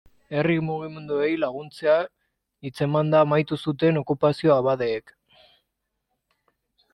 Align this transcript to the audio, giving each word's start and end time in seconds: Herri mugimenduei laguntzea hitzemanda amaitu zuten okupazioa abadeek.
Herri 0.37 0.53
mugimenduei 0.67 1.33
laguntzea 1.43 1.97
hitzemanda 2.67 3.21
amaitu 3.27 3.59
zuten 3.67 4.01
okupazioa 4.01 4.57
abadeek. 4.63 5.15